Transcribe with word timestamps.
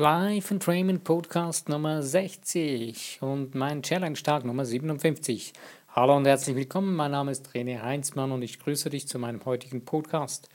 Live 0.00 0.52
and 0.52 0.62
Training 0.62 1.00
Podcast 1.00 1.68
Nummer 1.68 2.04
60 2.04 3.18
und 3.20 3.56
mein 3.56 3.82
Challenge-Tag 3.82 4.44
Nummer 4.44 4.64
57. 4.64 5.52
Hallo 5.88 6.16
und 6.16 6.24
herzlich 6.24 6.54
willkommen, 6.54 6.94
mein 6.94 7.10
Name 7.10 7.32
ist 7.32 7.48
René 7.48 7.82
Heinzmann 7.82 8.30
und 8.30 8.42
ich 8.42 8.60
grüße 8.60 8.90
dich 8.90 9.08
zu 9.08 9.18
meinem 9.18 9.44
heutigen 9.44 9.84
Podcast. 9.84 10.48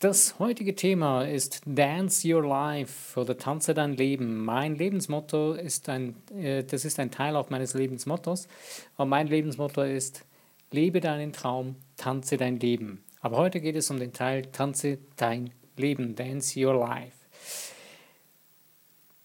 Das 0.00 0.40
heutige 0.40 0.74
Thema 0.74 1.22
ist 1.22 1.62
Dance 1.64 2.26
Your 2.26 2.44
Life 2.44 3.20
oder 3.20 3.38
Tanze 3.38 3.72
dein 3.72 3.92
Leben. 3.92 4.44
Mein 4.44 4.74
Lebensmotto 4.74 5.52
ist 5.52 5.88
ein, 5.88 6.16
äh, 6.36 6.64
das 6.64 6.84
ist 6.84 6.98
ein 6.98 7.12
Teil 7.12 7.36
auch 7.36 7.50
meines 7.50 7.74
Lebensmottos. 7.74 8.48
Und 8.96 9.10
mein 9.10 9.28
Lebensmotto 9.28 9.82
ist, 9.82 10.26
lebe 10.72 11.00
deinen 11.00 11.32
Traum, 11.32 11.76
tanze 11.96 12.36
dein 12.36 12.58
Leben. 12.58 13.04
Aber 13.20 13.36
heute 13.36 13.60
geht 13.60 13.76
es 13.76 13.92
um 13.92 14.00
den 14.00 14.12
Teil, 14.12 14.46
tanze 14.46 14.98
dein 15.14 15.52
Leben, 15.76 16.16
dance 16.16 16.58
your 16.58 16.74
life. 16.74 17.19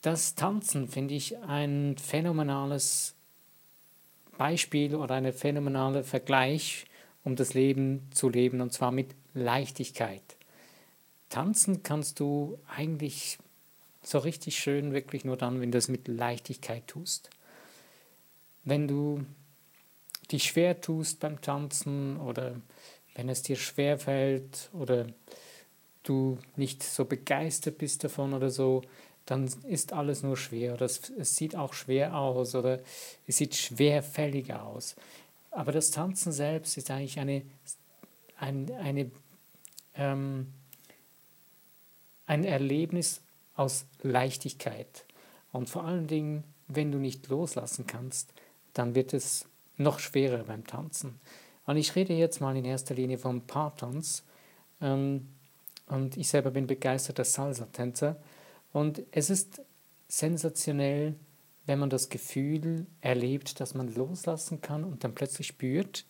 Das 0.05 0.35
Tanzen 0.35 0.87
finde 0.87 1.15
ich 1.15 1.39
ein 1.39 1.97
phänomenales 1.97 3.15
Beispiel 4.37 4.93
oder 4.93 5.15
ein 5.15 5.33
phänomenaler 5.33 6.03
Vergleich, 6.03 6.85
um 7.23 7.35
das 7.35 7.55
Leben 7.55 8.07
zu 8.11 8.29
leben, 8.29 8.61
und 8.61 8.71
zwar 8.71 8.91
mit 8.91 9.15
Leichtigkeit. 9.33 10.21
Tanzen 11.29 11.81
kannst 11.81 12.19
du 12.19 12.59
eigentlich 12.67 13.39
so 14.03 14.19
richtig 14.19 14.59
schön 14.59 14.93
wirklich 14.93 15.25
nur 15.25 15.37
dann, 15.37 15.59
wenn 15.59 15.71
du 15.71 15.79
es 15.79 15.87
mit 15.87 16.07
Leichtigkeit 16.07 16.85
tust. 16.85 17.31
Wenn 18.63 18.87
du 18.87 19.25
dich 20.31 20.43
schwer 20.43 20.81
tust 20.81 21.19
beim 21.19 21.41
Tanzen 21.41 22.17
oder 22.17 22.61
wenn 23.15 23.27
es 23.27 23.41
dir 23.41 23.55
schwer 23.55 23.97
fällt 23.97 24.69
oder 24.71 25.07
du 26.03 26.37
nicht 26.57 26.83
so 26.83 27.05
begeistert 27.05 27.79
bist 27.79 28.03
davon 28.03 28.35
oder 28.35 28.51
so, 28.51 28.83
dann 29.25 29.49
ist 29.67 29.93
alles 29.93 30.23
nur 30.23 30.37
schwer 30.37 30.73
oder 30.73 30.85
es, 30.85 31.09
es 31.17 31.35
sieht 31.35 31.55
auch 31.55 31.73
schwer 31.73 32.15
aus 32.15 32.55
oder 32.55 32.79
es 33.25 33.37
sieht 33.37 33.55
schwerfällig 33.55 34.53
aus. 34.53 34.95
Aber 35.51 35.71
das 35.71 35.91
Tanzen 35.91 36.31
selbst 36.31 36.77
ist 36.77 36.91
eigentlich 36.91 37.19
eine, 37.19 37.41
ein, 38.37 38.71
eine 38.71 39.11
ähm, 39.95 40.47
ein 42.25 42.43
Erlebnis 42.43 43.21
aus 43.55 43.85
Leichtigkeit. 44.01 45.05
Und 45.51 45.69
vor 45.69 45.85
allen 45.85 46.07
Dingen, 46.07 46.43
wenn 46.67 46.91
du 46.91 46.97
nicht 46.97 47.27
loslassen 47.27 47.87
kannst, 47.87 48.33
dann 48.73 48.95
wird 48.95 49.13
es 49.13 49.45
noch 49.77 49.99
schwerer 49.99 50.43
beim 50.43 50.65
Tanzen. 50.65 51.19
Und 51.65 51.77
ich 51.77 51.95
rede 51.95 52.13
jetzt 52.13 52.41
mal 52.41 52.55
in 52.55 52.65
erster 52.65 52.95
Linie 52.95 53.17
vom 53.17 53.41
Paartanz. 53.41 54.23
Ähm, 54.81 55.27
und 55.87 56.17
ich 56.17 56.27
selber 56.27 56.51
bin 56.51 56.67
begeisterter 56.67 57.23
Salsa-Tänzer. 57.23 58.17
Und 58.75 59.03
es 59.11 59.29
ist 59.29 59.61
sensationell, 60.09 61.15
wenn 61.65 61.79
man 61.79 61.89
das 61.89 62.09
Gefühl 62.09 62.85
erlebt, 62.99 63.61
dass 63.61 63.73
man 63.73 63.87
loslassen 63.95 64.59
kann 64.59 64.83
und 64.83 65.05
dann 65.05 65.15
plötzlich 65.15 65.47
spürt, 65.47 66.03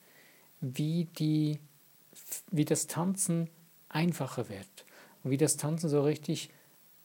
wie, 0.62 1.06
die, 1.06 1.60
wie 2.50 2.66
das 2.66 2.88
Tanzen 2.88 3.52
einfacher 3.88 4.50
wird 4.50 4.84
und 5.24 5.30
wie 5.30 5.38
das 5.38 5.58
Tanzen 5.58 5.90
so 5.90 6.02
richtig 6.02 6.50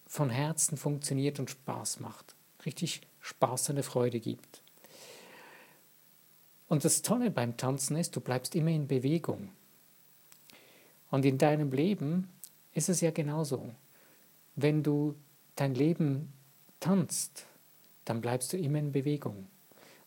von 0.06 0.30
Herzen 0.30 0.78
funktioniert 0.78 1.39
und 1.39 1.50
Spaß 1.50 2.00
macht. 2.00 2.34
Richtig 2.64 3.02
Spaß 3.20 3.69
und 3.69 3.83
Freude 3.83 4.19
gibt. 4.19 4.62
Und 6.69 6.86
das 6.86 7.02
Tolle 7.02 7.30
beim 7.30 7.58
Tanzen 7.58 7.98
ist, 7.98 8.17
du 8.17 8.22
bleibst 8.22 8.55
immer 8.55 8.70
in 8.70 8.89
Bewegung. 8.89 9.50
Und 11.11 11.27
in 11.27 11.36
deinem 11.36 11.70
Leben 11.70 12.30
ist 12.73 12.89
es 12.89 13.02
ja 13.02 13.11
genauso. 13.11 13.74
Wenn 14.57 14.83
du 14.83 15.17
dein 15.60 15.74
Leben 15.74 16.32
tanzt, 16.80 17.44
dann 18.06 18.22
bleibst 18.22 18.52
du 18.52 18.56
immer 18.56 18.78
in 18.78 18.92
Bewegung. 18.92 19.46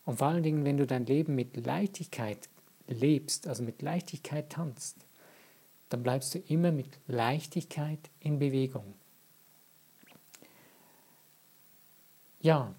Und 0.06 0.18
vor 0.18 0.28
allen 0.28 0.44
Dingen, 0.44 0.66
wenn 0.66 0.78
du 0.78 0.88
dein 0.88 1.06
Leben 1.06 1.36
mit 1.36 1.56
Leichtigkeit 1.64 2.50
lebst, 2.88 3.48
also 3.48 3.64
mit 3.64 3.82
Leichtigkeit 3.82 4.50
tanzt, 4.50 4.98
dann 5.90 6.02
bleibst 6.02 6.34
du 6.34 6.40
immer 6.40 6.72
mit 6.72 6.88
Leichtigkeit 7.08 8.00
in 8.20 8.40
Bewegung. 8.40 8.96
Ja, 12.42 12.74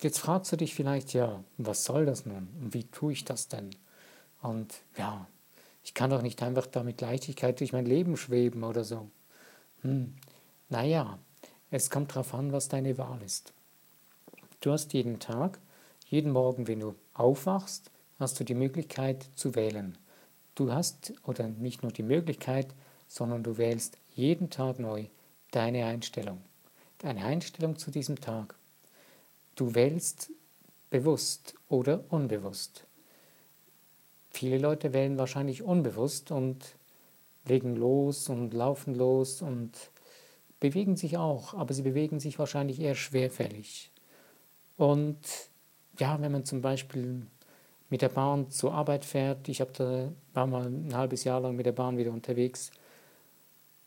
jetzt 0.00 0.18
fragst 0.18 0.50
du 0.52 0.56
dich 0.56 0.74
vielleicht, 0.74 1.12
ja, 1.12 1.44
was 1.58 1.84
soll 1.84 2.06
das 2.06 2.24
nun 2.24 2.48
und 2.60 2.74
wie 2.74 2.84
tue 2.84 3.12
ich 3.12 3.24
das 3.24 3.48
denn? 3.48 3.70
Und 4.40 4.74
ja, 4.96 5.28
ich 5.84 5.92
kann 5.92 6.10
doch 6.10 6.22
nicht 6.22 6.42
einfach 6.42 6.66
da 6.66 6.82
mit 6.82 7.02
Leichtigkeit 7.02 7.60
durch 7.60 7.72
mein 7.72 7.86
Leben 7.86 8.16
schweben 8.16 8.64
oder 8.64 8.84
so. 8.84 9.10
Hm. 9.82 10.14
Naja, 10.70 11.18
es 11.74 11.90
kommt 11.90 12.12
darauf 12.12 12.34
an, 12.34 12.52
was 12.52 12.68
deine 12.68 12.98
Wahl 12.98 13.20
ist. 13.22 13.52
Du 14.60 14.70
hast 14.70 14.92
jeden 14.92 15.18
Tag, 15.18 15.58
jeden 16.06 16.30
Morgen, 16.30 16.68
wenn 16.68 16.78
du 16.78 16.94
aufwachst, 17.14 17.90
hast 18.20 18.38
du 18.38 18.44
die 18.44 18.54
Möglichkeit 18.54 19.26
zu 19.34 19.56
wählen. 19.56 19.98
Du 20.54 20.70
hast 20.70 21.12
oder 21.24 21.48
nicht 21.48 21.82
nur 21.82 21.90
die 21.90 22.04
Möglichkeit, 22.04 22.68
sondern 23.08 23.42
du 23.42 23.58
wählst 23.58 23.98
jeden 24.14 24.50
Tag 24.50 24.78
neu 24.78 25.06
deine 25.50 25.86
Einstellung. 25.86 26.40
Deine 26.98 27.24
Einstellung 27.24 27.76
zu 27.76 27.90
diesem 27.90 28.20
Tag. 28.20 28.54
Du 29.56 29.74
wählst 29.74 30.30
bewusst 30.90 31.56
oder 31.68 32.04
unbewusst. 32.08 32.86
Viele 34.30 34.58
Leute 34.58 34.92
wählen 34.92 35.18
wahrscheinlich 35.18 35.62
unbewusst 35.62 36.30
und 36.30 36.76
legen 37.46 37.74
los 37.74 38.28
und 38.28 38.54
laufen 38.54 38.94
los 38.94 39.42
und 39.42 39.90
bewegen 40.64 40.96
sich 40.96 41.18
auch, 41.18 41.52
aber 41.52 41.74
sie 41.74 41.82
bewegen 41.82 42.20
sich 42.20 42.38
wahrscheinlich 42.38 42.80
eher 42.80 42.94
schwerfällig. 42.94 43.90
Und 44.78 45.18
ja, 45.98 46.18
wenn 46.20 46.32
man 46.32 46.46
zum 46.46 46.62
Beispiel 46.62 47.26
mit 47.90 48.00
der 48.00 48.08
Bahn 48.08 48.50
zur 48.50 48.72
Arbeit 48.72 49.04
fährt. 49.04 49.48
Ich 49.48 49.60
habe 49.60 49.72
da 49.72 50.10
war 50.32 50.46
mal 50.46 50.66
ein 50.66 50.96
halbes 50.96 51.24
Jahr 51.24 51.40
lang 51.40 51.54
mit 51.54 51.66
der 51.66 51.72
Bahn 51.72 51.98
wieder 51.98 52.12
unterwegs 52.12 52.72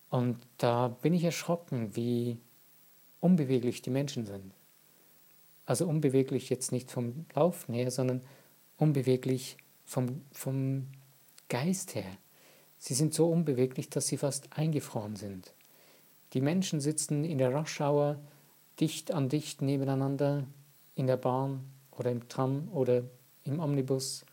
und 0.10 0.38
da 0.58 0.88
bin 0.88 1.14
ich 1.14 1.24
erschrocken, 1.24 1.96
wie 1.96 2.38
unbeweglich 3.20 3.82
die 3.82 3.90
Menschen 3.90 4.26
sind. 4.26 4.54
Also 5.66 5.88
unbeweglich 5.88 6.50
jetzt 6.50 6.72
nicht 6.72 6.92
vom 6.92 7.26
Laufen 7.34 7.74
her, 7.74 7.92
sondern 7.92 8.22
unbeweglich 8.78 9.58
vom, 9.84 10.22
vom 10.32 10.88
Geist 11.50 11.96
her. 11.96 12.18
Sie 12.78 12.94
sind 12.94 13.14
so 13.14 13.30
unbeweglich, 13.30 13.90
dass 13.90 14.08
sie 14.08 14.18
fast 14.18 14.48
eingefroren 14.58 15.16
sind. 15.16 15.52
Die 16.34 16.42
Menschen 16.42 16.82
sitzen 16.82 17.24
in 17.24 17.38
der 17.38 17.56
Rushhour 17.56 18.18
dicht 18.80 19.12
an 19.12 19.30
dicht 19.30 19.62
nebeneinander 19.62 20.46
in 20.96 21.08
der 21.08 21.18
Bahn 21.18 21.64
oder 21.92 22.12
im 22.12 22.28
Tram 22.28 22.70
oder 22.72 23.04
im 23.44 23.60
Omnibus 23.60 24.26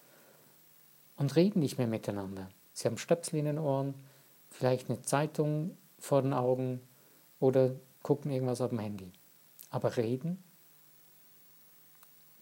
und 1.16 1.36
reden 1.36 1.60
nicht 1.60 1.78
mehr 1.78 1.86
miteinander. 1.86 2.48
Sie 2.72 2.88
haben 2.88 2.98
Stöpsel 2.98 3.38
in 3.38 3.44
den 3.44 3.58
Ohren, 3.58 3.94
vielleicht 4.50 4.90
eine 4.90 5.02
Zeitung 5.02 5.76
vor 5.98 6.22
den 6.22 6.32
Augen 6.32 6.80
oder 7.40 7.74
gucken 8.02 8.30
irgendwas 8.30 8.60
auf 8.60 8.70
dem 8.70 8.80
Handy. 8.80 9.12
Aber 9.70 9.96
reden, 9.96 10.42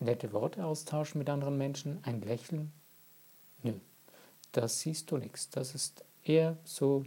nette 0.00 0.32
Worte 0.32 0.64
austauschen 0.64 1.19
mit 1.19 1.28
anderen 1.28 1.58
Menschen, 1.58 1.98
ein 2.02 2.20
Lächeln, 2.22 2.72
nö, 3.62 3.74
das 4.52 4.80
siehst 4.80 5.10
du 5.10 5.16
nichts. 5.16 5.50
Das 5.50 5.74
ist 5.74 6.04
eher 6.24 6.56
so, 6.64 7.04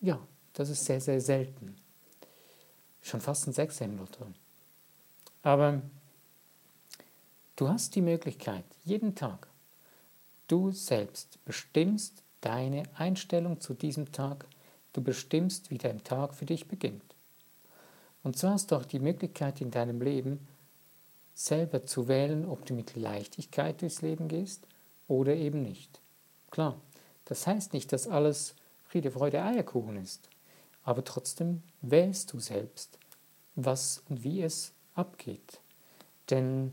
ja, 0.00 0.20
das 0.54 0.68
ist 0.68 0.84
sehr, 0.84 1.00
sehr 1.00 1.20
selten. 1.20 1.76
Schon 3.02 3.20
fast 3.20 3.46
ein 3.46 3.52
Sechser 3.52 3.84
im. 3.84 3.98
Aber 5.42 5.82
Du 7.60 7.68
hast 7.68 7.94
die 7.94 8.00
Möglichkeit, 8.00 8.64
jeden 8.86 9.14
Tag, 9.14 9.46
du 10.48 10.72
selbst 10.72 11.44
bestimmst 11.44 12.22
deine 12.40 12.84
Einstellung 12.94 13.60
zu 13.60 13.74
diesem 13.74 14.12
Tag, 14.12 14.46
du 14.94 15.02
bestimmst, 15.02 15.70
wie 15.70 15.76
dein 15.76 16.02
Tag 16.02 16.32
für 16.32 16.46
dich 16.46 16.68
beginnt. 16.68 17.04
Und 18.22 18.38
so 18.38 18.48
hast 18.48 18.70
du 18.70 18.76
auch 18.76 18.86
die 18.86 18.98
Möglichkeit 18.98 19.60
in 19.60 19.70
deinem 19.70 20.00
Leben, 20.00 20.48
selber 21.34 21.84
zu 21.84 22.08
wählen, 22.08 22.46
ob 22.46 22.64
du 22.64 22.72
mit 22.72 22.96
Leichtigkeit 22.96 23.82
durchs 23.82 24.00
Leben 24.00 24.28
gehst 24.28 24.66
oder 25.06 25.34
eben 25.34 25.60
nicht. 25.60 26.00
Klar, 26.50 26.80
das 27.26 27.46
heißt 27.46 27.74
nicht, 27.74 27.92
dass 27.92 28.08
alles 28.08 28.54
Friede, 28.84 29.10
Freude, 29.10 29.42
Eierkuchen 29.42 29.98
ist, 30.02 30.30
aber 30.84 31.04
trotzdem 31.04 31.62
wählst 31.82 32.32
du 32.32 32.40
selbst, 32.40 32.98
was 33.54 34.02
und 34.08 34.24
wie 34.24 34.42
es 34.42 34.72
abgeht. 34.94 35.60
Denn 36.30 36.72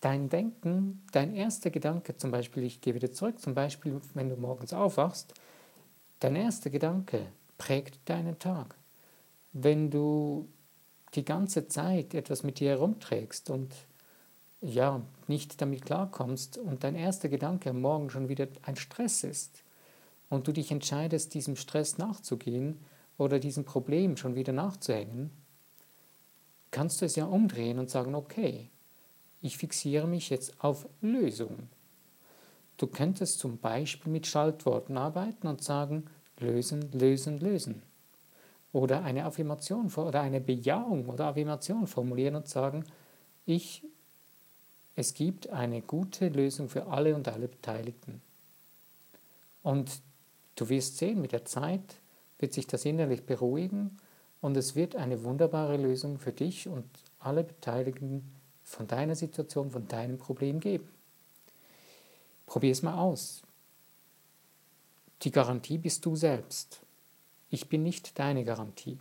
dein 0.00 0.28
Denken, 0.28 1.02
dein 1.12 1.34
erster 1.34 1.70
Gedanke, 1.70 2.16
zum 2.16 2.30
Beispiel, 2.30 2.62
ich 2.64 2.80
gehe 2.80 2.94
wieder 2.94 3.12
zurück, 3.12 3.40
zum 3.40 3.54
Beispiel, 3.54 4.00
wenn 4.14 4.28
du 4.28 4.36
morgens 4.36 4.72
aufwachst, 4.72 5.34
dein 6.20 6.36
erster 6.36 6.70
Gedanke 6.70 7.26
prägt 7.58 7.98
deinen 8.08 8.38
Tag. 8.38 8.74
Wenn 9.52 9.90
du 9.90 10.48
die 11.14 11.24
ganze 11.24 11.68
Zeit 11.68 12.14
etwas 12.14 12.42
mit 12.42 12.60
dir 12.60 12.70
herumträgst 12.70 13.50
und 13.50 13.72
ja, 14.60 15.02
nicht 15.26 15.60
damit 15.60 15.84
klarkommst 15.84 16.58
und 16.58 16.84
dein 16.84 16.94
erster 16.94 17.28
Gedanke 17.28 17.70
am 17.70 17.80
Morgen 17.80 18.10
schon 18.10 18.28
wieder 18.28 18.48
ein 18.62 18.76
Stress 18.76 19.22
ist 19.22 19.62
und 20.30 20.48
du 20.48 20.52
dich 20.52 20.70
entscheidest, 20.70 21.34
diesem 21.34 21.56
Stress 21.56 21.98
nachzugehen 21.98 22.78
oder 23.18 23.38
diesem 23.38 23.64
Problem 23.64 24.16
schon 24.16 24.34
wieder 24.34 24.52
nachzuhängen, 24.52 25.30
kannst 26.70 27.00
du 27.00 27.06
es 27.06 27.16
ja 27.16 27.24
umdrehen 27.24 27.78
und 27.78 27.90
sagen, 27.90 28.14
okay, 28.14 28.70
ich 29.40 29.56
fixiere 29.58 30.06
mich 30.06 30.30
jetzt 30.30 30.62
auf 30.62 30.88
Lösung. 31.00 31.68
Du 32.76 32.86
könntest 32.86 33.38
zum 33.38 33.58
Beispiel 33.58 34.10
mit 34.10 34.26
Schaltworten 34.26 34.96
arbeiten 34.96 35.46
und 35.46 35.62
sagen, 35.62 36.06
lösen, 36.40 36.90
lösen, 36.92 37.38
lösen. 37.38 37.82
Oder 38.72 39.04
eine 39.04 39.24
Affirmation 39.24 39.92
oder 39.94 40.20
eine 40.20 40.40
Bejahung 40.40 41.08
oder 41.08 41.26
Affirmation 41.26 41.86
formulieren 41.86 42.34
und 42.34 42.48
sagen, 42.48 42.84
ich, 43.46 43.84
es 44.96 45.14
gibt 45.14 45.50
eine 45.50 45.80
gute 45.82 46.28
Lösung 46.28 46.68
für 46.68 46.86
alle 46.86 47.14
und 47.14 47.28
alle 47.28 47.46
Beteiligten. 47.46 48.20
Und 49.62 50.00
du 50.56 50.68
wirst 50.68 50.98
sehen, 50.98 51.20
mit 51.20 51.30
der 51.30 51.44
Zeit 51.44 52.00
wird 52.44 52.52
sich 52.52 52.66
das 52.66 52.84
innerlich 52.84 53.24
beruhigen 53.24 53.96
und 54.42 54.54
es 54.58 54.76
wird 54.76 54.96
eine 54.96 55.24
wunderbare 55.24 55.78
Lösung 55.78 56.18
für 56.18 56.30
dich 56.30 56.68
und 56.68 56.84
alle 57.18 57.42
Beteiligten 57.42 58.22
von 58.62 58.86
deiner 58.86 59.14
Situation, 59.14 59.70
von 59.70 59.88
deinem 59.88 60.18
Problem 60.18 60.60
geben. 60.60 60.86
Probier 62.44 62.72
es 62.72 62.82
mal 62.82 62.98
aus. 62.98 63.44
Die 65.22 65.30
Garantie 65.30 65.78
bist 65.78 66.04
du 66.04 66.16
selbst. 66.16 66.80
Ich 67.48 67.70
bin 67.70 67.82
nicht 67.82 68.18
deine 68.18 68.44
Garantie, 68.44 68.98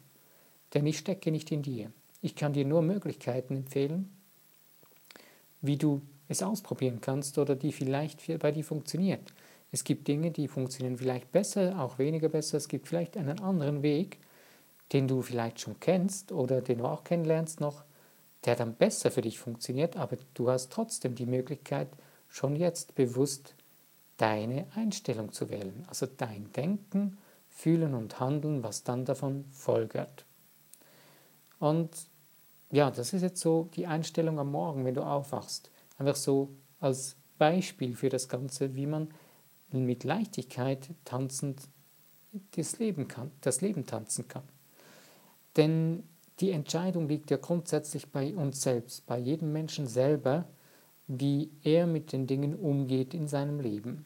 denn 0.74 0.86
ich 0.86 1.00
stecke 1.00 1.30
nicht 1.30 1.52
in 1.52 1.64
dir. 1.64 1.92
Ich 2.22 2.38
kann 2.38 2.54
dir 2.54 2.64
nur 2.64 2.82
Möglichkeiten 2.82 3.58
empfehlen, 3.58 4.10
wie 5.60 5.76
du 5.76 6.02
es 6.30 6.42
ausprobieren 6.42 7.02
kannst 7.02 7.38
oder 7.38 7.58
die 7.58 7.74
vielleicht 7.74 8.40
bei 8.40 8.54
dir 8.54 8.64
funktioniert. 8.64 9.34
Es 9.74 9.84
gibt 9.84 10.08
Dinge, 10.08 10.30
die 10.30 10.48
funktionieren 10.48 10.98
vielleicht 10.98 11.32
besser, 11.32 11.80
auch 11.80 11.98
weniger 11.98 12.30
besser. 12.30 12.58
Es 12.58 12.68
gibt 12.68 12.88
vielleicht 12.88 13.18
einen 13.18 13.40
anderen 13.40 13.82
Weg, 13.82 14.20
den 14.92 15.08
du 15.08 15.24
vielleicht 15.24 15.60
schon 15.60 15.80
kennst 15.80 16.32
oder 16.32 16.62
den 16.62 16.78
du 16.78 16.86
auch 16.86 17.04
kennenlernst 17.04 17.60
noch, 17.60 17.84
der 18.46 18.56
dann 18.56 18.76
besser 18.76 19.10
für 19.10 19.22
dich 19.22 19.40
funktioniert, 19.40 19.98
aber 19.98 20.18
du 20.36 20.52
hast 20.52 20.72
trotzdem 20.72 21.16
die 21.16 21.26
Möglichkeit, 21.26 21.88
schon 22.28 22.56
jetzt 22.56 22.94
bewusst 22.94 23.56
deine 24.18 24.68
Einstellung 24.76 25.32
zu 25.32 25.50
wählen, 25.50 25.86
also 25.88 26.06
dein 26.06 26.54
Denken, 26.54 27.18
Fühlen 27.50 27.96
und 27.96 28.20
Handeln, 28.20 28.62
was 28.62 28.84
dann 28.84 29.06
davon 29.06 29.46
folgert. 29.50 30.26
Und 31.58 31.90
ja, 32.70 32.92
das 32.92 33.14
ist 33.14 33.24
jetzt 33.24 33.42
so 33.42 33.70
die 33.74 33.88
Einstellung 33.88 34.38
am 34.38 34.52
Morgen, 34.52 34.86
wenn 34.86 34.94
du 34.94 35.02
aufwachst. 35.02 35.72
Einfach 35.98 36.16
so 36.16 36.50
als 36.80 37.16
Beispiel 37.40 37.96
für 37.96 38.10
das 38.10 38.30
Ganze, 38.30 38.76
wie 38.76 38.86
man 38.86 39.10
mit 39.74 40.04
Leichtigkeit 40.04 40.90
tanzend 41.06 41.62
das 42.56 42.80
Leben, 42.80 43.08
kann, 43.08 43.32
das 43.42 43.62
Leben 43.62 43.86
tanzen 43.86 44.28
kann. 44.28 44.44
Denn 45.56 46.04
die 46.40 46.52
Entscheidung 46.52 47.08
liegt 47.08 47.30
ja 47.32 47.38
grundsätzlich 47.38 48.12
bei 48.12 48.34
uns 48.34 48.62
selbst, 48.62 49.06
bei 49.06 49.20
jedem 49.20 49.54
Menschen 49.54 49.88
selber, 49.88 50.46
wie 51.08 51.52
er 51.64 51.86
mit 51.86 52.12
den 52.12 52.28
Dingen 52.28 52.56
umgeht 52.56 53.14
in 53.14 53.28
seinem 53.28 53.60
Leben. 53.60 54.06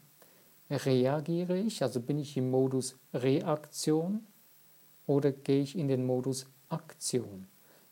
Reagiere 0.70 1.58
ich, 1.58 1.82
also 1.84 2.02
bin 2.02 2.20
ich 2.20 2.36
im 2.36 2.52
Modus 2.52 2.98
Reaktion 3.14 4.26
oder 5.06 5.32
gehe 5.32 5.62
ich 5.62 5.78
in 5.78 5.88
den 5.88 6.06
Modus 6.06 6.48
Aktion 6.70 7.48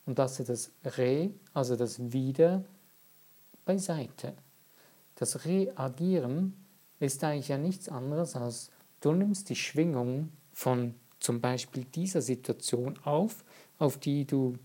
und 0.06 0.18
lasse 0.18 0.44
das 0.44 0.72
Re, 0.83 1.31
also 1.54 1.77
das 1.77 2.12
Wieder, 2.12 2.66
beiseite. 3.63 4.33
Das 5.16 5.45
Reagieren 5.45 6.64
ist 7.05 7.23
eigentlich 7.23 7.47
ja 7.47 7.57
nichts 7.57 7.89
anderes 7.89 8.35
als 8.35 8.71
du 9.01 9.13
nimmst 9.13 9.49
die 9.49 9.55
Schwingung 9.55 10.31
von 10.51 10.95
zum 11.19 11.41
Beispiel 11.41 11.85
dieser 11.85 12.21
Situation 12.21 12.97
auf, 13.03 13.43
auf 13.77 13.97
die 13.97 14.25
du 14.25 14.57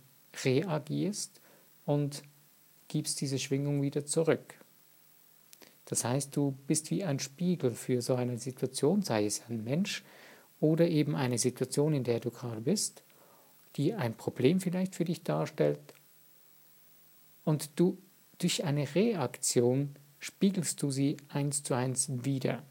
reagierst 0.45 1.41
und 1.85 2.23
gibst 2.89 3.21
diese 3.21 3.39
Schwingung 3.39 3.83
wieder 3.83 4.05
zurück. 4.07 4.55
Das 5.85 6.05
heißt, 6.05 6.37
du 6.37 6.57
bist 6.67 6.91
wie 6.91 7.05
ein 7.05 7.19
Spiegel 7.19 7.73
für 7.73 8.01
so 8.01 8.15
eine 8.15 8.39
Situation, 8.39 9.03
sei 9.03 9.27
es 9.27 9.43
ein 9.49 9.65
Mensch 9.65 10.05
oder 10.61 10.89
eben 10.89 11.17
eine 11.17 11.39
Situation, 11.39 11.95
in 11.95 12.05
der 12.05 12.21
du 12.21 12.31
gerade 12.31 12.61
bist, 12.61 13.03
die 13.77 13.95
ein 13.95 14.15
Problem 14.15 14.61
vielleicht 14.61 14.95
für 14.95 15.05
dich 15.05 15.23
darstellt. 15.23 15.81
Und 17.45 17.71
du 17.77 17.99
durch 18.39 18.65
eine 18.65 18.95
Reaktion 18.95 19.97
spiegelst 20.21 20.83
du 20.83 20.91
sie 20.91 21.17
eins 21.29 21.63
zu 21.63 21.75
eins 21.75 22.09
wieder. 22.25 22.63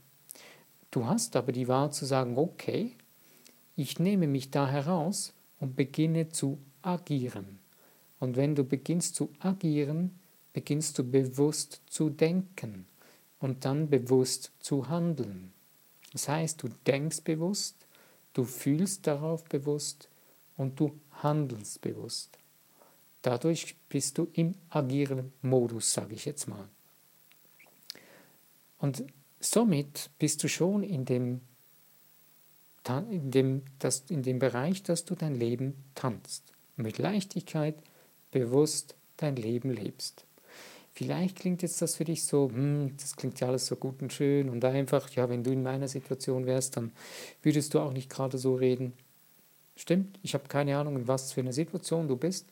Du 0.92 1.06
hast 1.06 1.36
aber 1.36 1.52
die 1.52 1.68
Wahl 1.68 1.92
zu 1.92 2.06
sagen, 2.06 2.38
okay, 2.38 2.96
ich 3.76 4.00
nehme 4.00 4.28
mich 4.28 4.52
da 4.52 4.68
heraus 4.68 5.34
und 5.60 5.76
beginne 5.76 6.30
zu 6.30 6.60
agieren. 6.82 7.60
Und 8.20 8.38
wenn 8.38 8.56
du 8.56 8.64
beginnst 8.64 9.16
zu 9.16 9.32
agieren, 9.40 10.20
beginnst 10.54 10.98
du 10.98 11.04
bewusst 11.04 11.82
zu 11.88 12.10
denken 12.10 12.86
und 13.40 13.66
dann 13.66 13.90
bewusst 13.90 14.52
zu 14.60 14.90
handeln. 14.90 15.54
Das 16.12 16.28
heißt, 16.28 16.64
du 16.64 16.70
denkst 16.86 17.22
bewusst, 17.22 17.86
du 18.34 18.44
fühlst 18.44 19.08
darauf 19.08 19.44
bewusst 19.46 20.10
und 20.58 20.80
du 20.80 21.00
handelst 21.24 21.82
bewusst. 21.82 22.38
Dadurch 23.22 23.76
bist 23.90 24.18
du 24.18 24.28
im 24.34 24.56
agieren 24.70 25.34
Modus, 25.42 25.94
sage 25.94 26.16
ich 26.16 26.26
jetzt 26.26 26.48
mal. 26.48 26.68
Und 28.80 29.04
somit 29.40 30.10
bist 30.18 30.44
du 30.44 30.48
schon 30.48 30.84
in 30.84 31.06
dem, 31.06 31.42
in 33.10 33.32
dem, 33.32 33.62
das, 33.78 34.06
in 34.10 34.24
dem 34.24 34.40
Bereich, 34.40 34.84
dass 34.84 35.06
du 35.06 35.16
dein 35.16 35.36
Leben 35.36 35.76
tanzt. 35.96 36.44
Mit 36.76 36.98
Leichtigkeit, 36.98 37.76
bewusst 38.32 38.96
dein 39.18 39.36
Leben 39.36 39.70
lebst. 39.70 40.26
Vielleicht 40.94 41.38
klingt 41.38 41.62
jetzt 41.62 41.82
das 41.82 41.96
für 41.96 42.04
dich 42.04 42.26
so, 42.26 42.50
hm, 42.50 42.96
das 42.98 43.16
klingt 43.16 43.40
ja 43.40 43.48
alles 43.48 43.68
so 43.68 43.76
gut 43.76 44.02
und 44.02 44.12
schön 44.12 44.50
und 44.50 44.66
einfach, 44.66 45.10
ja, 45.12 45.30
wenn 45.30 45.44
du 45.44 45.52
in 45.52 45.64
meiner 45.64 45.88
Situation 45.88 46.46
wärst, 46.46 46.78
dann 46.78 46.92
würdest 47.42 47.74
du 47.74 47.80
auch 47.80 47.94
nicht 47.94 48.10
gerade 48.10 48.38
so 48.38 48.56
reden. 48.56 48.94
Stimmt, 49.76 50.20
ich 50.24 50.34
habe 50.34 50.48
keine 50.48 50.78
Ahnung, 50.78 50.98
in 50.98 51.08
was 51.08 51.32
für 51.32 51.42
einer 51.42 51.54
Situation 51.54 52.08
du 52.08 52.18
bist, 52.18 52.48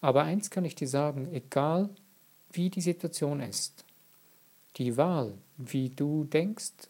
aber 0.00 0.22
eins 0.22 0.50
kann 0.50 0.64
ich 0.64 0.74
dir 0.74 0.88
sagen, 0.88 1.28
egal 1.32 1.90
wie 2.52 2.70
die 2.70 2.80
Situation 2.80 3.40
ist, 3.40 3.83
die 4.76 4.96
Wahl, 4.96 5.34
wie 5.56 5.90
du 5.90 6.24
denkst, 6.24 6.88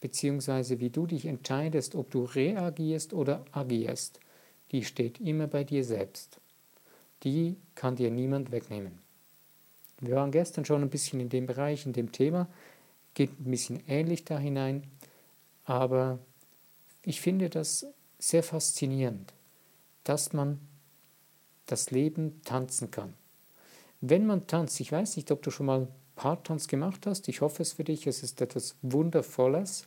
beziehungsweise 0.00 0.80
wie 0.80 0.90
du 0.90 1.06
dich 1.06 1.26
entscheidest, 1.26 1.94
ob 1.94 2.10
du 2.10 2.24
reagierst 2.24 3.12
oder 3.12 3.44
agierst, 3.52 4.20
die 4.72 4.84
steht 4.84 5.20
immer 5.20 5.46
bei 5.46 5.64
dir 5.64 5.84
selbst. 5.84 6.40
Die 7.24 7.56
kann 7.74 7.96
dir 7.96 8.10
niemand 8.10 8.52
wegnehmen. 8.52 8.98
Wir 10.00 10.14
waren 10.14 10.30
gestern 10.30 10.64
schon 10.64 10.82
ein 10.82 10.90
bisschen 10.90 11.20
in 11.20 11.28
dem 11.28 11.46
Bereich, 11.46 11.84
in 11.84 11.92
dem 11.92 12.12
Thema, 12.12 12.48
geht 13.14 13.40
ein 13.40 13.50
bisschen 13.50 13.82
ähnlich 13.88 14.24
da 14.24 14.38
hinein, 14.38 14.84
aber 15.64 16.20
ich 17.02 17.20
finde 17.20 17.50
das 17.50 17.86
sehr 18.18 18.42
faszinierend, 18.42 19.32
dass 20.04 20.32
man 20.32 20.60
das 21.66 21.90
Leben 21.90 22.40
tanzen 22.44 22.90
kann. 22.90 23.14
Wenn 24.00 24.26
man 24.26 24.46
tanzt, 24.46 24.78
ich 24.80 24.92
weiß 24.92 25.16
nicht, 25.16 25.32
ob 25.32 25.42
du 25.42 25.50
schon 25.50 25.66
mal 25.66 25.88
Partons 26.18 26.66
gemacht 26.66 27.06
hast. 27.06 27.28
Ich 27.28 27.40
hoffe 27.42 27.62
es 27.62 27.74
für 27.74 27.84
dich. 27.84 28.08
Es 28.08 28.24
ist 28.24 28.40
etwas 28.40 28.74
Wundervolles. 28.82 29.86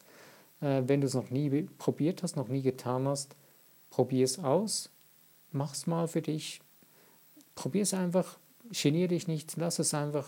Äh, 0.62 0.84
wenn 0.88 1.02
du 1.02 1.08
es 1.08 1.14
noch 1.14 1.30
nie 1.30 1.64
probiert 1.78 2.24
hast, 2.24 2.38
noch 2.38 2.48
nie 2.48 2.62
getan 2.62 3.06
hast, 3.06 3.36
probier 3.90 4.24
es 4.24 4.40
aus. 4.40 4.90
Mach 5.52 5.74
es 5.74 5.88
mal 5.88 6.08
für 6.08 6.22
dich. 6.22 6.62
Probier 7.54 7.82
es 7.84 7.94
einfach. 7.94 8.40
Genier 8.72 9.10
dich 9.10 9.28
nicht. 9.28 9.58
Lass 9.58 9.78
es 9.80 9.94
einfach 9.94 10.26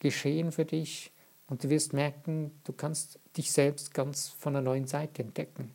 geschehen 0.00 0.50
für 0.50 0.64
dich. 0.64 1.12
Und 1.46 1.62
du 1.62 1.70
wirst 1.70 1.92
merken, 1.92 2.50
du 2.64 2.72
kannst 2.72 3.20
dich 3.36 3.52
selbst 3.52 3.94
ganz 3.94 4.28
von 4.28 4.56
einer 4.56 4.64
neuen 4.64 4.88
Seite 4.88 5.22
entdecken. 5.22 5.70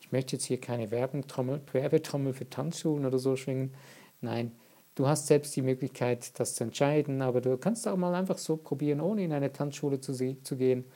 Ich 0.00 0.10
möchte 0.10 0.34
jetzt 0.34 0.46
hier 0.46 0.60
keine 0.60 0.90
Werbetrommel, 0.90 1.60
Werbetrommel 1.72 2.32
für 2.32 2.50
Tanzschulen 2.50 3.06
oder 3.06 3.20
so 3.20 3.36
schwingen. 3.36 3.72
Nein, 4.20 4.50
Du 4.98 5.06
hast 5.06 5.28
selbst 5.28 5.54
die 5.54 5.62
Möglichkeit, 5.62 6.36
das 6.40 6.56
zu 6.56 6.64
entscheiden, 6.64 7.22
aber 7.22 7.40
du 7.40 7.56
kannst 7.56 7.86
auch 7.86 7.96
mal 7.96 8.16
einfach 8.16 8.36
so 8.36 8.56
probieren, 8.56 9.00
ohne 9.00 9.22
in 9.22 9.32
eine 9.32 9.52
Tanzschule 9.52 10.00
zu, 10.00 10.12
zu 10.12 10.56
gehen, 10.56 10.86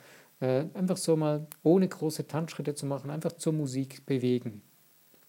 äh, 0.41 0.65
einfach 0.73 0.97
so 0.97 1.15
mal 1.15 1.47
ohne 1.63 1.87
große 1.87 2.27
Tanzschritte 2.27 2.75
zu 2.75 2.85
machen, 2.85 3.09
einfach 3.09 3.31
zur 3.31 3.53
Musik 3.53 4.05
bewegen. 4.05 4.61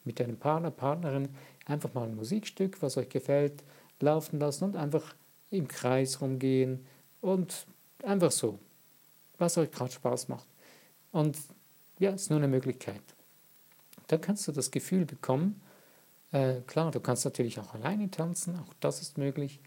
Mit 0.03 0.19
deinem 0.19 0.39
Partner, 0.39 0.73
Partnerin 0.73 1.29
einfach 1.67 1.95
mal 1.95 2.09
ein 2.09 2.17
Musikstück, 2.17 2.83
was 2.83 2.97
euch 2.97 3.09
gefällt, 3.09 3.63
laufen 4.01 4.41
lassen 4.41 4.65
und 4.65 4.75
einfach 4.75 5.15
im 5.51 5.69
Kreis 5.69 6.21
rumgehen 6.21 6.85
und 7.21 7.69
einfach 8.03 8.33
so, 8.33 8.59
was 9.39 9.57
euch 9.57 9.71
gerade 9.71 9.93
Spaß 9.93 10.27
macht. 10.27 10.49
Und 11.13 11.39
ja, 12.01 12.11
ist 12.11 12.29
nur 12.29 12.41
eine 12.41 12.49
Möglichkeit. 12.49 13.03
Dann 14.09 14.21
kannst 14.21 14.49
du 14.49 14.51
das 14.53 14.73
Gefühl 14.73 15.05
bekommen, 15.05 15.61
äh, 16.35 16.63
klar, 16.67 16.91
du 16.91 16.99
kannst 16.99 17.25
natürlich 17.25 17.61
auch 17.61 17.75
alleine 17.75 18.11
tanzen, 18.11 18.59
auch 18.59 18.75
das 18.81 19.01
ist 19.01 19.19
möglich. 19.19 19.61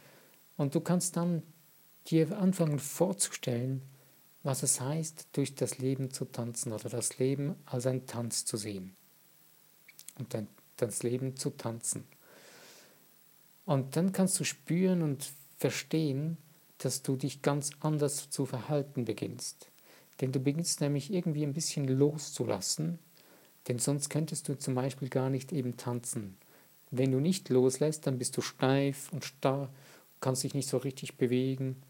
Und 0.57 0.75
du 0.75 0.81
kannst 0.81 1.15
dann 1.15 1.41
dir 2.07 2.37
anfangen 2.37 2.79
vorzustellen, 2.79 3.81
was 4.43 4.63
es 4.63 4.81
heißt, 4.81 5.29
durch 5.31 5.55
das 5.55 5.77
Leben 5.77 6.11
zu 6.11 6.25
tanzen 6.25 6.73
oder 6.73 6.89
das 6.89 7.19
Leben 7.19 7.55
als 7.65 7.85
ein 7.85 8.05
Tanz 8.05 8.43
zu 8.43 8.57
sehen. 8.57 8.95
Und 10.19 10.33
dann 10.33 10.47
das 10.75 11.03
Leben 11.03 11.37
zu 11.37 11.51
tanzen. 11.51 12.03
Und 13.65 13.95
dann 13.95 14.11
kannst 14.11 14.37
du 14.39 14.43
spüren 14.43 15.03
und 15.03 15.31
verstehen, 15.57 16.37
dass 16.79 17.01
du 17.01 17.15
dich 17.15 17.41
ganz 17.41 17.71
anders 17.79 18.29
zu 18.29 18.45
verhalten 18.45 19.05
beginnst. 19.05 19.69
Denn 20.19 20.33
du 20.33 20.39
beginnst 20.39 20.81
nämlich 20.81 21.13
irgendwie 21.13 21.43
ein 21.43 21.53
bisschen 21.53 21.87
loszulassen, 21.87 22.99
denn 23.67 23.79
sonst 23.79 24.09
könntest 24.09 24.49
du 24.49 24.57
zum 24.57 24.75
Beispiel 24.75 25.09
gar 25.09 25.29
nicht 25.29 25.53
eben 25.53 25.77
tanzen. 25.77 26.37
Wenn 26.91 27.11
du 27.11 27.19
nicht 27.19 27.49
loslässt, 27.49 28.07
dann 28.07 28.17
bist 28.17 28.37
du 28.37 28.41
steif 28.41 29.11
und 29.11 29.25
starr, 29.25 29.69
kannst 30.21 30.43
dich 30.43 30.53
nicht 30.53 30.69
so 30.69 30.77
richtig 30.77 31.17
bewegen. 31.17 31.81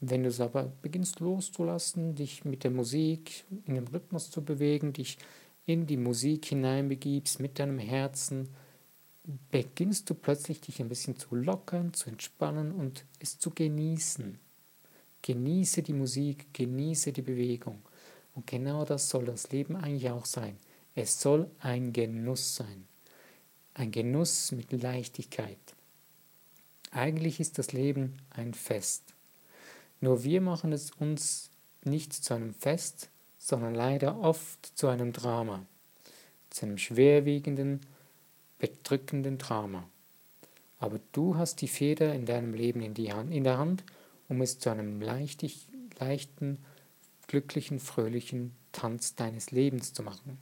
Wenn 0.00 0.22
du 0.22 0.28
es 0.28 0.40
aber 0.40 0.72
beginnst 0.82 1.20
loszulassen, 1.20 2.14
dich 2.14 2.44
mit 2.44 2.64
der 2.64 2.70
Musik 2.70 3.44
in 3.64 3.74
dem 3.74 3.86
Rhythmus 3.86 4.30
zu 4.30 4.44
bewegen, 4.44 4.92
dich 4.92 5.18
in 5.66 5.86
die 5.86 5.96
Musik 5.96 6.46
hineinbegibst 6.46 7.40
mit 7.40 7.58
deinem 7.58 7.78
Herzen, 7.78 8.48
beginnst 9.50 10.10
du 10.10 10.14
plötzlich 10.14 10.60
dich 10.60 10.80
ein 10.80 10.88
bisschen 10.88 11.16
zu 11.16 11.34
lockern, 11.34 11.94
zu 11.94 12.10
entspannen 12.10 12.72
und 12.72 13.06
es 13.18 13.38
zu 13.38 13.50
genießen. 13.50 14.38
Genieße 15.22 15.82
die 15.82 15.94
Musik, 15.94 16.52
genieße 16.52 17.12
die 17.12 17.22
Bewegung. 17.22 17.80
Und 18.34 18.46
genau 18.46 18.84
das 18.84 19.08
soll 19.08 19.24
das 19.24 19.50
Leben 19.52 19.76
eigentlich 19.76 20.10
auch 20.10 20.26
sein. 20.26 20.58
Es 20.94 21.20
soll 21.20 21.50
ein 21.60 21.92
Genuss 21.92 22.56
sein. 22.56 22.86
Ein 23.76 23.90
Genuss 23.90 24.52
mit 24.52 24.70
Leichtigkeit. 24.70 25.58
Eigentlich 26.92 27.40
ist 27.40 27.58
das 27.58 27.72
Leben 27.72 28.18
ein 28.30 28.54
Fest. 28.54 29.02
Nur 30.00 30.22
wir 30.22 30.40
machen 30.40 30.72
es 30.72 30.92
uns 30.92 31.50
nicht 31.82 32.12
zu 32.12 32.34
einem 32.34 32.54
Fest, 32.54 33.10
sondern 33.36 33.74
leider 33.74 34.20
oft 34.20 34.64
zu 34.78 34.86
einem 34.86 35.12
Drama, 35.12 35.66
zu 36.50 36.66
einem 36.66 36.78
schwerwiegenden, 36.78 37.80
bedrückenden 38.60 39.38
Drama. 39.38 39.88
Aber 40.78 41.00
du 41.10 41.36
hast 41.36 41.60
die 41.60 41.68
Feder 41.68 42.14
in 42.14 42.26
deinem 42.26 42.54
Leben 42.54 42.80
in, 42.80 42.94
die 42.94 43.12
Hand, 43.12 43.32
in 43.32 43.42
der 43.42 43.58
Hand, 43.58 43.82
um 44.28 44.40
es 44.40 44.60
zu 44.60 44.70
einem 44.70 45.00
leichtig, 45.00 45.66
leichten, 45.98 46.58
glücklichen, 47.26 47.80
fröhlichen 47.80 48.54
Tanz 48.70 49.16
deines 49.16 49.50
Lebens 49.50 49.92
zu 49.92 50.04
machen. 50.04 50.38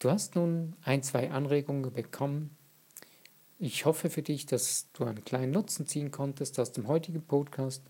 Du 0.00 0.10
hast 0.10 0.34
nun 0.34 0.74
ein, 0.82 1.02
zwei 1.02 1.30
Anregungen 1.30 1.92
bekommen. 1.92 2.56
Ich 3.58 3.84
hoffe 3.84 4.08
für 4.08 4.22
dich, 4.22 4.46
dass 4.46 4.88
du 4.94 5.04
einen 5.04 5.26
kleinen 5.26 5.52
Nutzen 5.52 5.86
ziehen 5.86 6.10
konntest 6.10 6.58
aus 6.58 6.72
dem 6.72 6.88
heutigen 6.88 7.20
Podcast. 7.20 7.82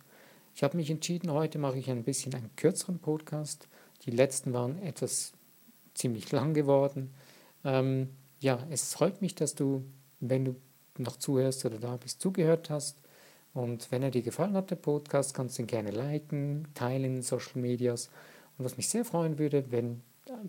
Ich 0.52 0.64
habe 0.64 0.76
mich 0.76 0.90
entschieden, 0.90 1.30
heute 1.30 1.60
mache 1.60 1.78
ich 1.78 1.88
ein 1.88 2.02
bisschen 2.02 2.34
einen 2.34 2.50
kürzeren 2.56 2.98
Podcast. 2.98 3.68
Die 4.04 4.10
letzten 4.10 4.52
waren 4.52 4.82
etwas 4.82 5.34
ziemlich 5.94 6.32
lang 6.32 6.52
geworden. 6.52 7.14
Ähm, 7.64 8.08
ja, 8.40 8.58
es 8.70 8.92
freut 8.92 9.22
mich, 9.22 9.36
dass 9.36 9.54
du, 9.54 9.84
wenn 10.18 10.44
du 10.44 10.56
noch 10.98 11.14
zuhörst 11.14 11.64
oder 11.64 11.78
da 11.78 11.96
bist, 11.96 12.20
zugehört 12.20 12.70
hast. 12.70 12.98
Und 13.54 13.92
wenn 13.92 14.02
er 14.02 14.10
dir 14.10 14.22
gefallen 14.22 14.54
hat, 14.54 14.72
der 14.72 14.76
Podcast, 14.76 15.32
kannst 15.32 15.58
du 15.58 15.62
ihn 15.62 15.68
gerne 15.68 15.92
liken, 15.92 16.66
teilen 16.74 17.18
in 17.18 17.22
Social 17.22 17.60
Medias. 17.62 18.10
Und 18.58 18.64
was 18.64 18.76
mich 18.76 18.88
sehr 18.88 19.04
freuen 19.04 19.38
würde, 19.38 19.70
wenn 19.70 20.02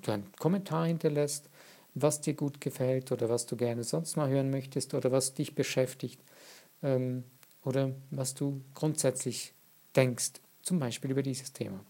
einen 0.08 0.32
Kommentar 0.40 0.88
hinterlässt, 0.88 1.50
was 1.94 2.22
dir 2.22 2.34
gut 2.34 2.62
gefällt 2.62 3.12
oder 3.12 3.30
was 3.30 3.46
du 3.46 3.56
gerne 3.56 3.84
sonst 3.84 4.16
mal 4.16 4.30
hören 4.30 4.50
möchtest 4.50 4.94
oder 4.94 5.12
was 5.12 5.34
dich 5.34 5.56
beschäftigt 5.56 6.22
ähm, 6.84 7.24
oder 7.64 7.92
was 8.10 8.34
du 8.34 8.62
grundsätzlich 8.74 9.54
denkst, 9.96 10.34
zum 10.62 10.80
Beispiel 10.80 11.12
über 11.12 11.24
dieses 11.24 11.54
Thema. 11.54 11.84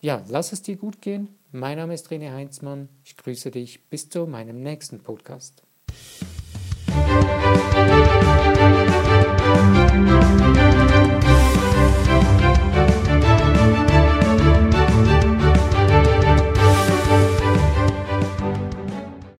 Ja, 0.00 0.24
lass 0.28 0.52
es 0.52 0.62
dir 0.62 0.76
gut 0.76 1.00
gehen. 1.00 1.28
Mein 1.52 1.78
Name 1.78 1.94
ist 1.94 2.08
René 2.08 2.32
Heinzmann. 2.32 2.88
Ich 3.04 3.16
grüße 3.16 3.50
dich 3.50 3.84
bis 3.84 4.08
zu 4.08 4.26
meinem 4.26 4.62
nächsten 4.62 5.00
Podcast. 5.00 5.62